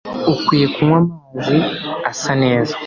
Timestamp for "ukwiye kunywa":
0.33-0.97